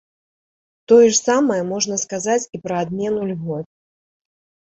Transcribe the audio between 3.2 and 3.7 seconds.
льгот.